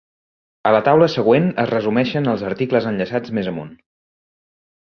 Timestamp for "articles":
2.49-2.91